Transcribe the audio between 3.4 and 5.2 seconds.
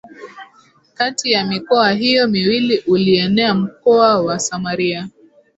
mkoa wa Samaria